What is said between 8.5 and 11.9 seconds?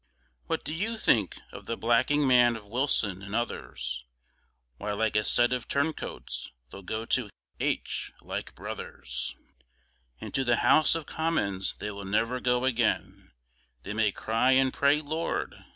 brothers Into the House of Commons